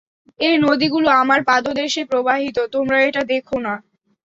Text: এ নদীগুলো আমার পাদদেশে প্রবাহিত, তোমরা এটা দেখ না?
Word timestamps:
এ 0.39 0.51
নদীগুলো 0.65 1.09
আমার 1.21 1.39
পাদদেশে 1.49 2.01
প্রবাহিত, 2.05 2.57
তোমরা 2.73 2.97
এটা 3.07 3.21
দেখ 3.31 3.45
না? 3.65 3.73